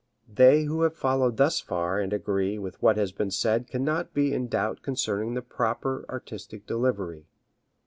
[0.27, 4.33] They who have followed thus far and agree with what has been said cannot be
[4.33, 7.27] in doubt concerning the proper artistic delivery.